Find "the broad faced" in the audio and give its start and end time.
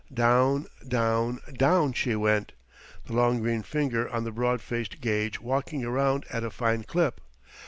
4.23-4.99